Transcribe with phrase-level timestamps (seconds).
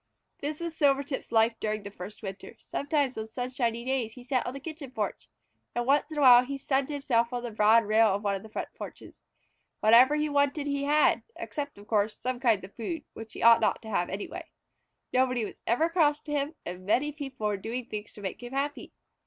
[0.39, 2.55] This was Silvertip's life during that first winter.
[2.59, 5.29] Sometimes on sunshiny days he sat out on the kitchen porch,
[5.75, 8.41] and once in a while he sunned himself on the broad rail of one of
[8.41, 9.21] the front porches.
[9.79, 13.61] Whatever he wanted he had, except, of course, some kinds of food, which he ought
[13.61, 14.47] not to have anyway.
[15.13, 18.53] Nobody was ever cross to him and many people were doing things to make him
[18.53, 18.93] happy.